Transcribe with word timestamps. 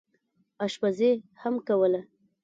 اشپزي 0.65 1.11
هم 1.41 1.53
کوله. 1.67 2.01